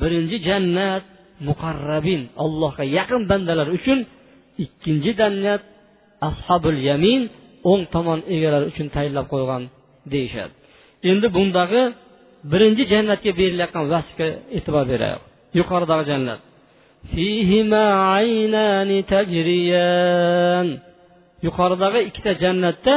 [0.00, 1.04] birinchi jannat
[1.48, 3.98] muqarrabin allohga yaqin bandalar uchun
[4.64, 5.62] ikkinchi jannat
[6.28, 7.22] ashabul yamin
[7.70, 9.62] o'ng tomon egalari uchun tayinlab qo'ygan
[10.12, 10.54] deyishadi.
[11.10, 11.82] Endi bundagi
[12.52, 15.22] birinchi jannatga berilayotgan vasfga e'tibor beraylik.
[15.58, 16.40] Yuqoridagi jannat.
[21.46, 22.94] Yuqoridagi ikkita jannatda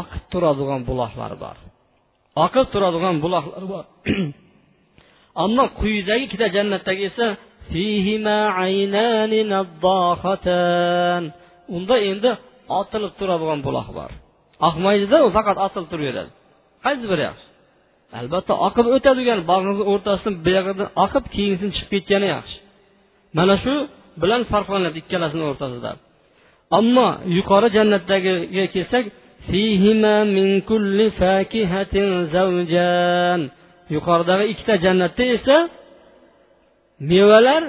[0.00, 1.56] oqib turadigan buloqlar bor.
[2.44, 3.84] Oqib turadigan buloqlar bor.
[5.44, 7.26] ammo quyidagi ikkita jannatdagi esa
[11.76, 12.30] unda endi
[12.80, 14.10] otilib turadigan buloq bor.
[14.68, 16.30] Oqmaydida u faqat otilib turaveradi.
[16.84, 17.46] Qaysi biri yaxshi?
[18.18, 22.56] Albatta oqib o'tadigan bog'ni o'rtasidan buyog'idan oqib keyingisini chiqib ketgani yaxshi.
[23.38, 23.74] Mana shu
[24.22, 25.90] bilan farqlanadi ikkalasini o'rtasida.
[26.78, 29.04] Ammo yuqori jannatdagiga kelsak
[33.94, 35.56] yuqoridagi ikkita jannatda esa
[37.10, 37.62] mevalar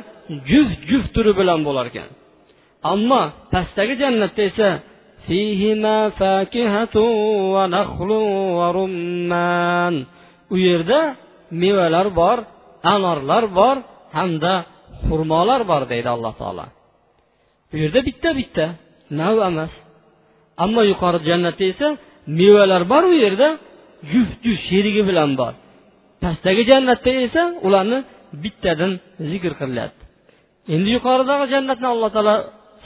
[0.50, 2.10] juft juft turi bilan bo'lar ekan.
[2.92, 3.22] Ammo
[3.54, 4.70] pastdagi jannatda esa
[10.54, 11.00] u yerda
[11.62, 12.38] mevalar bor
[12.94, 13.76] anorlar bor
[14.18, 14.54] hamda
[15.08, 16.66] xurmolar bor deydi alloh taolo.
[17.70, 18.66] Bu yerda bitta bitta
[19.20, 19.74] nav emas.
[20.64, 21.88] Ammo yuqori jannatda esa
[22.40, 23.48] mevalar bor u yerda
[24.12, 25.54] juft juft sherigi bilan bor.
[26.23, 27.99] pastdagi jannatda esa ularni
[28.43, 28.93] bittadan
[29.31, 30.03] zikr qilyapti
[30.75, 32.35] endi yuqoridagi jannatni alloh taolo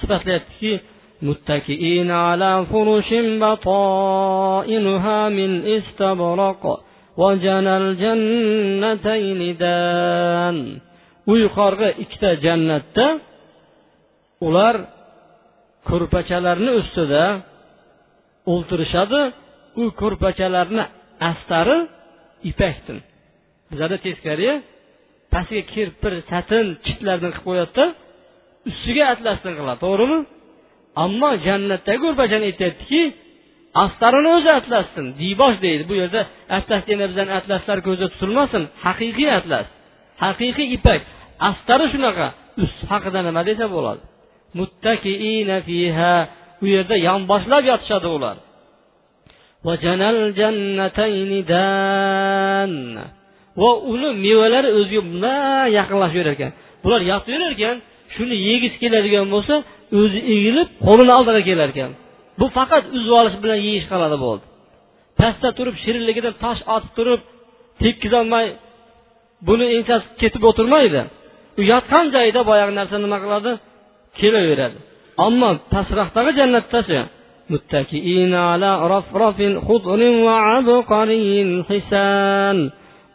[0.00, 0.72] sifatlayaptiki
[1.22, 3.09] متكئين على فرش
[3.42, 6.62] بطائنها من استبرق
[7.16, 10.59] وجنى الجنتين دان
[11.31, 13.07] u yuqorgi ikkita jannatda
[14.46, 14.76] ular
[15.88, 17.24] ko'rpachalarni ustida
[18.52, 19.22] o'ltirishadi
[19.83, 20.85] u ko'rpachalarni
[21.31, 21.79] astari
[22.50, 22.98] ipakdan
[23.71, 24.49] bizlarda teskari
[25.34, 27.86] pastiga kirpir satin chitlardan qilib qo'yadida
[28.69, 30.19] ustiga atlasdan qiladi to'g'rimi?
[31.03, 33.01] Ammo jannatdagi ko'rpachani aytyaptiki
[33.84, 35.84] astarini o'zi atlassin dibosh deydi.
[35.89, 36.21] Bu yerda
[36.57, 39.67] atlas yana bizani atlaslar ko'zda tutilmasin haqiqiy atlas
[40.23, 41.01] haqiqiy ipak.
[41.49, 42.27] Astari shunaqa
[42.63, 44.03] ust haqida nima desa bo'ladi.
[44.60, 46.15] Muttakiina fiha
[46.63, 48.38] u yerda yonboshlab yotishadi ular.
[53.61, 56.51] Va uni mevalari o'ziga bunday yaqinlashib yurar ekan
[56.83, 57.75] bular yotaverar ekan
[58.15, 59.53] shuni yegisi keladigan bo'lsa
[59.99, 61.91] o'zi egilib qo'lini oldiga kelar ekan
[62.39, 64.43] bu faqat uzib olish bilan yeyish qoladi bo'ldi.
[65.19, 67.21] Pastda turib shirinligidan tosh otib turib
[67.81, 68.45] tekkizolmay
[69.47, 71.01] buni ensasi ketib o'tirmaydi.
[71.59, 73.51] U yotgan joyida boyagi narsa nima qiladi?
[74.19, 74.77] Kelaveradi.
[75.25, 76.99] Ammo pastroqdagi jannatdachi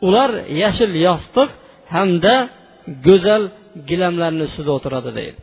[0.07, 0.31] ular
[0.63, 1.49] yashil yostiq
[1.95, 2.35] hamda
[3.07, 3.43] go'zal
[3.89, 5.41] gilamlarni ustida o'tiradi deydi.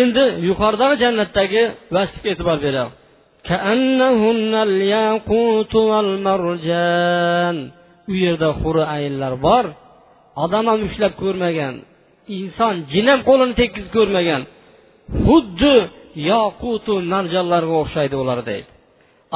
[0.00, 1.62] Endi yuqoridagi jannatdagi
[1.94, 2.94] vasfga e'tibor beraylik.
[8.10, 9.64] U yerda huri ayinlar bor.
[10.44, 11.74] Odam ham ushlab ko'rmagan
[12.38, 14.42] inson jin ham qo'lini tekkizib ko'rmagan
[15.26, 15.74] xuddi
[16.32, 18.70] yoqutu marjonlarga o'xshaydi ular deydi.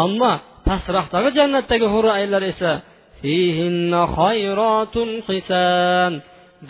[0.05, 0.33] Ammo
[0.69, 2.71] pastroqdagi jannatdagi huri ayinlar esa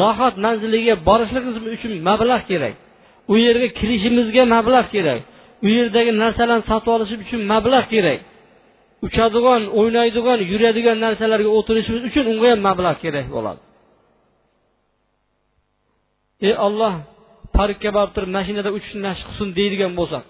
[0.00, 2.74] rohat manziliga borishligimiz uchun mablag' kerak.
[3.32, 5.20] U yerga kirishimizga mablag' kerak.
[5.64, 8.20] U yerdagi narsalarni sotib olish uchun mablag' kerak.
[9.06, 13.60] Uchadigan o'ynaydigan yuradigan narsalarga o'tirishimiz uchun unga ham mablag' kerak bo'ladi.
[16.46, 16.94] Ey olloh
[17.56, 20.24] parkka borib turib mashinada uchishni nasib qilsin deydigan bo'lsak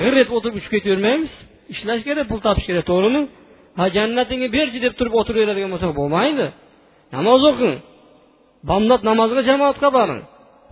[0.00, 1.32] g'ir etib o'tirib uchib ketavermaymiz.
[1.74, 3.22] Ishlash kerak pul topish kerak to'g'rimi?
[3.78, 6.46] Ha jannatingni berchi deb turib o'tiraveradigan bo'lsak bo'lmaydi.
[7.16, 7.76] Namoz o'qing.
[8.70, 10.22] Bomdod namoziga jamoatga boring.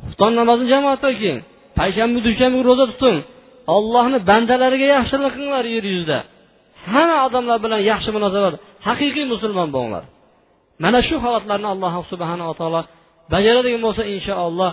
[0.05, 1.39] Xufton namozini jamoatda o'qing
[1.79, 3.19] payshanba dushanba ro'za tuting
[3.77, 6.19] ollohni bandalariga yaxshilik qilinglar yer yuzida.
[6.93, 8.55] Hamma odamlar bilan yaxshi munosabat.
[8.87, 10.05] Haqiqiy musulmon bo'linglar.
[10.85, 12.81] Mana shu holatlarni alloh subhanava taolo
[13.33, 14.71] bajaradigan bo'lsa inshaalloh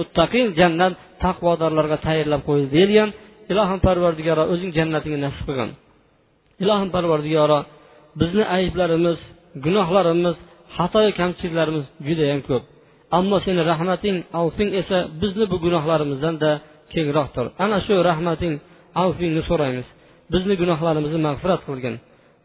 [0.00, 0.92] muttaqin jannat
[1.24, 3.10] taqvodorlarga tayyorlab qo'yildi deyilgan.
[3.52, 5.70] Ilohim parvardigoro o'zing jannatingni nasib qilgin.
[6.62, 7.58] Ilohim parvardigoro
[8.20, 9.18] bizni ayblarimiz
[9.64, 10.36] gunohlarimiz
[10.76, 12.62] xatoyu kamchiliklarimiz judayam ko'p.
[13.17, 16.51] ammo seni rahmating avfing esa bizni bu gunohlarimizdan-da
[16.93, 18.53] kengroqdir ana shu rahmating
[19.03, 19.87] avfingni so'raymiz
[20.33, 21.95] bizni gunohlarimizni mag'firat qilgin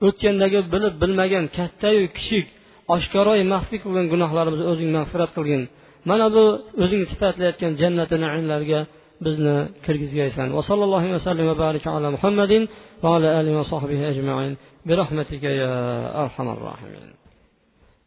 [0.07, 2.47] o'tgandagi bilib bilmagan kattayu kichik
[2.95, 5.63] oshkoroy maxfiy qilgan gunohlarimizni o'zing mag'firat qilgin
[6.11, 6.45] mana bu
[6.85, 8.81] o'zing sifatlayotgan jannati naimlarga
[9.27, 12.63] bizni kirgizgaysan va sallallohu vasallam va baraka ala muhammadin
[13.03, 14.53] va ala alihi va sahbihi ajmain
[14.87, 15.75] برحمتك يا
[16.23, 17.09] أرحم الراحمين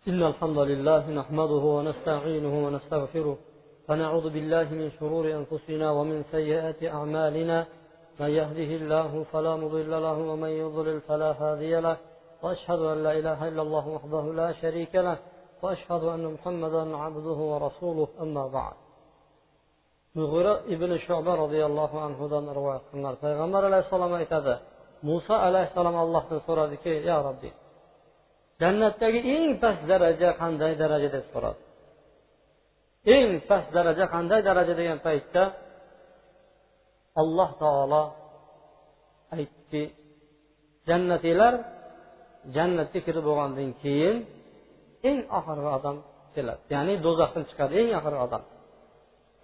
[0.09, 3.37] إن الحمد لله نحمده ونستعينه ونستغفره
[3.89, 7.67] ونعوذ بالله من شرور أنفسنا ومن سيئات أعمالنا
[8.21, 11.97] من يهده الله فلا مضل له ومن يضلل فلا هادي له
[12.43, 15.19] وأشهد أن لا إله إلا الله وحده لا شريك له
[15.63, 18.75] وأشهد أن محمدا عبده ورسوله أما بعد.
[20.15, 24.55] mug'ira ibn shoba roziyallohu anhudan rivoyat qilinadi payg'ambar alayhissalom aytadi
[25.09, 27.53] muso alayhissalom allohdan so'radiki yo robbiy
[28.61, 31.63] jannatdagi eng past daraja qanday daraja deb so'radi.
[33.17, 35.45] Eng past daraja qanday daraja degan paytda
[37.21, 38.03] alloh taolo
[39.37, 39.83] aytdiki
[40.89, 41.55] jannatiylar
[42.57, 44.17] jannatga kirib bo'lgandan keyin
[45.09, 45.97] eng oxirgi odam
[46.35, 46.63] keladi.
[46.75, 48.43] Ya'ni do'zaxdan chiqadi eng oxirgi odam.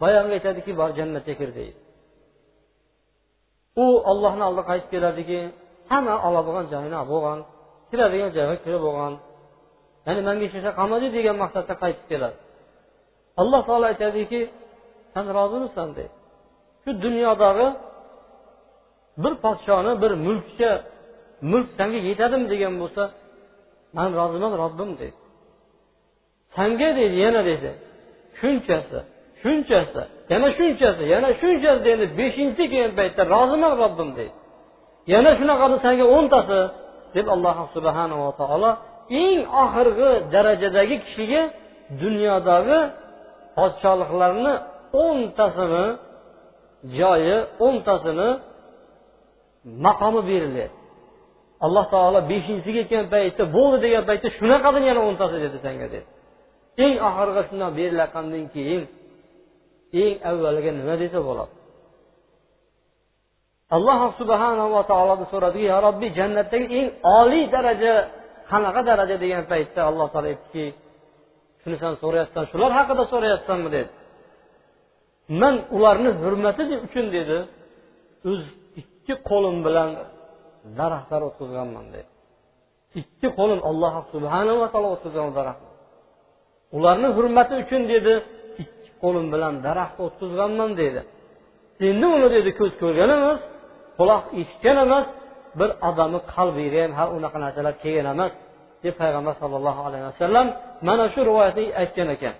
[0.01, 1.79] Boyagi aytadiki bor jannatga kir deydi.
[3.83, 5.39] U ollohni oldiga qaytib keladiki
[5.91, 7.41] hamma oladigan joyini olib bo'lgan.
[7.91, 9.15] Kiradigan joyga kirib bo'lgan.
[10.07, 12.37] Ya'ni manga hech narsa qolmadi degan maqsadda qaytib keladi.
[13.41, 14.41] Alloh taolo aytadiki
[15.17, 16.15] san rozimisan deydi
[16.83, 17.69] shu dunyodagi
[19.23, 20.71] bir podshoni bir mulkka
[21.51, 23.03] mulk sanga yetadimi degan bo'lsa
[23.97, 25.19] man roziman robbim deydi
[26.57, 27.71] sanga deydi yana deydi
[28.41, 28.99] shunchasi
[29.43, 34.35] shunchasi yana shunchasi yana shunchasi endi beshinchi kelgan paytda roziman robbim deydi
[35.15, 36.59] yana shunaqani sanga o'ntasi
[37.17, 38.71] deb alloh subhanava taolo
[39.25, 41.43] eng oxirgi darajadagi kishiga
[42.03, 42.79] dunyodagi
[43.57, 44.55] podshohliklarni
[45.05, 45.87] o'ntasini
[46.99, 47.37] joyi
[47.67, 48.29] o'ntasini
[49.85, 50.87] maqomi berilyapti
[51.65, 56.07] alloh taolo beshinchisiga yetgan paytda bo'ldi degan paytda shunaqadin yana o'ntasi dedi senga dedi.
[56.85, 58.83] Eng oxirgi shundoq berilayotgandan keyin
[60.03, 61.53] eng avvaliga nima desa bo'ladi?
[63.75, 66.89] Alloh subhanava taolodan so'radiki yo robbiy jannatdagi eng
[67.19, 67.95] oliy daraja
[68.51, 69.17] qanaqa daraja?
[69.25, 70.65] degan paytda alloh taolo aytdiki
[71.63, 73.69] shuni san so'rayapsan shular haqida so'rayapsanmi?
[73.77, 73.91] dedi.
[75.41, 77.39] Man ularni hurmati uchun dedi
[78.31, 78.43] o'z
[78.81, 79.89] ikki qo'lim bilan
[80.79, 82.09] daraxtlar o'tqizganman dedi.
[83.01, 85.65] Ikki qo'lim alloh subhanava taolo o'tqizgan daraxt.
[86.77, 88.13] Ularni hurmati uchun dedi
[88.63, 91.01] ikki qo'lim bilan daraxt o'tqizganman dedi.
[91.89, 93.41] Endi uni dedi ko'z ko'rgan emas
[93.99, 95.07] quloq eshitgan emas
[95.59, 98.33] bir odamni qalbiga ham har unaqa narsalar kelgan emas
[98.85, 100.47] deb payg'ambar sollallohu alayhi vasallam
[100.89, 102.35] mana shu rivoyatni aytgan ekan.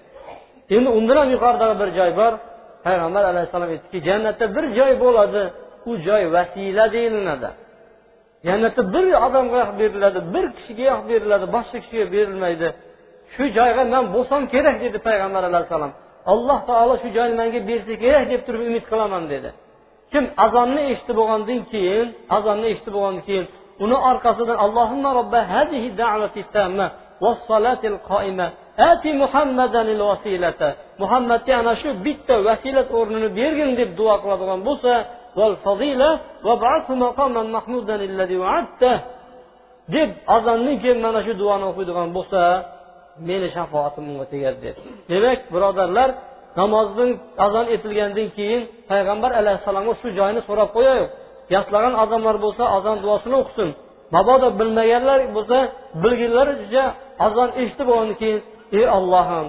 [0.77, 2.33] Endi undan ham yuqoridagi bir joy bor.
[2.87, 5.43] Payg'ambar alayhissalom aytdiki jannatda bir joy bo'ladi
[5.91, 7.49] u joy vasila deyilinadi
[8.47, 12.69] jannatda bir odamga beriladi bir kishiga beriladi boshqa kishiga berilmaydi.
[13.35, 15.93] Shu joyga man bo'lsam kerak dedi payg'ambar alayhissalom
[16.33, 19.51] alloh taolo shu joyni manga bersa kerak deb turib umid qilaman dedi.
[20.13, 23.47] Kim azonni eshitib bo'lgandan keyin azonni eshitib bo'lgandan keyin
[23.85, 26.87] uni orqasidan allohimma robba hadihi da'vati tamma
[27.25, 28.47] vassalatil qoima
[28.91, 30.69] ati muhammadanil vasilata.
[31.03, 34.93] Muhammadga ana shu bitta vasilat o'rnini bergin deb duo qiladigan bo'lsa
[35.39, 36.11] val fazila
[37.05, 38.01] maqaman mahmudan
[38.43, 38.93] va'adta
[39.95, 42.41] deb azondan keyin mana shu duoni o'qiydigan bo'lsa
[43.29, 44.77] meni shafoatim unga tegadi deb.
[45.11, 46.09] Demak birodarlar
[46.61, 47.13] namozning
[47.47, 51.11] azon etilgandan keyin payg'ambar alayhissalomga shu joyni so'rab qo'yaylik
[51.55, 53.69] yaslagan odamlar bo'lsa azon duosini o'qisin.
[54.15, 55.59] Mabodo bilmaganlar bo'lsa
[56.03, 56.85] bilginlaricha
[57.27, 58.41] azon eshitib bo'lgandan keyin
[58.79, 59.49] ey ollohim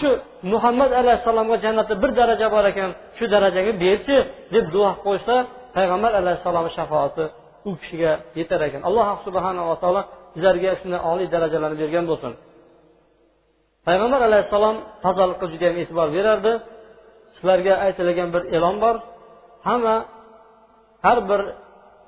[0.00, 0.10] shu
[0.52, 4.16] muhammad alayhissalomga jannatda bir daraja bor ekan shu darajaga berchi
[4.54, 5.34] deb duo qo'ysa
[5.76, 7.24] payg'ambar alayhissalomni shafoati
[7.68, 8.80] u kishiga yetar ekan.
[8.88, 10.02] Alloh subhanava taolo
[10.34, 12.32] bizlarga shunday oliy darajalarni bergan bo'lsin.
[13.86, 16.52] Payg'ambar alayhissalom tozalikqa juda yam e'tibor berardi.
[17.36, 18.96] Sizlarga aytilgan bir e'lon bor.
[19.66, 19.96] Hamma
[21.04, 21.40] har bir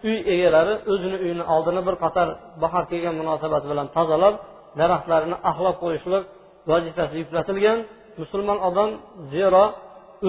[0.08, 2.28] uy egalari o'zini uyini oldini bir qator
[2.62, 4.34] bahor kelgan munosabati bilan tozalab
[4.80, 6.24] daraxtlarini axlab qo'yishlik
[6.70, 7.78] vazifasi yuklatilgan
[8.20, 8.90] musulmon odam
[9.34, 9.64] zero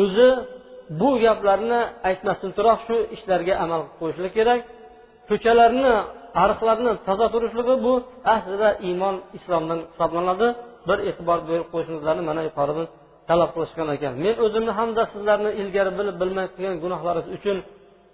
[0.01, 0.29] o'zi
[0.99, 1.79] bu gaplarni
[2.09, 4.61] aytmasdan turib shu ishlarga amal qilib qo'yishlik kerak.
[5.29, 5.93] Ko'chalarni
[6.43, 7.93] ariqlarni toza turishligi bu
[8.35, 10.47] aslida iymon islomdan hisoblanadi.
[10.87, 12.83] bir e'tibor berib qo'yishingizni mana yuqorida
[13.29, 14.13] talab qilishgan ekan.
[14.25, 17.57] Men o'zimni hamda sizlarni ilgari bilib bilmay qilgan gunohlaringiz uchun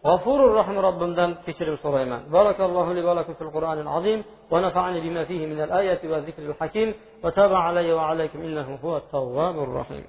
[0.06, 2.22] g'ofurur rohim robbimdan kechirim so'rayman.
[2.36, 4.20] Barakallohu li va fil qur'anil azim
[4.52, 6.88] va nafa'ani bima fihi min al ayati va zikril hakim
[7.24, 10.06] va taba alayya va alaykum innahu huvat tawwabur rahim.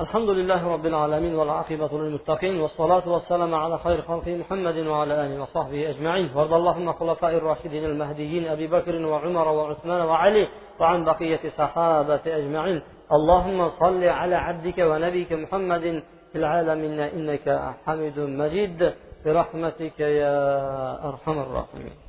[0.00, 5.90] الحمد لله رب العالمين والعاقبة للمتقين والصلاة والسلام على خير خلقه محمد وعلى آله وصحبه
[5.90, 6.30] أجمعين.
[6.34, 10.48] وارض اللهم خلفاء الراشدين المهديين أبي بكر وعمر وعثمان وعلي
[10.80, 12.82] وعن بقية صحابة أجمعين.
[13.12, 18.94] اللهم صل على عبدك ونبيك محمد في العالمين إنك حميد مجيد.
[19.24, 20.38] برحمتك يا
[21.08, 22.05] أرحم الراحمين.